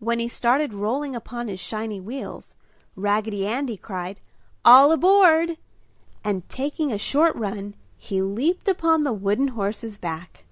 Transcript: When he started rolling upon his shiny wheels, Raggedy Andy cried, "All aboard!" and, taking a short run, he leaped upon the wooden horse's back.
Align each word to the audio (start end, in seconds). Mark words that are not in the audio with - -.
When 0.00 0.18
he 0.18 0.28
started 0.28 0.74
rolling 0.74 1.16
upon 1.16 1.48
his 1.48 1.58
shiny 1.60 1.98
wheels, 1.98 2.54
Raggedy 2.94 3.46
Andy 3.46 3.78
cried, 3.78 4.20
"All 4.66 4.92
aboard!" 4.92 5.56
and, 6.22 6.46
taking 6.50 6.92
a 6.92 6.98
short 6.98 7.34
run, 7.36 7.74
he 7.96 8.20
leaped 8.20 8.68
upon 8.68 9.04
the 9.04 9.14
wooden 9.14 9.48
horse's 9.48 9.96
back. 9.96 10.44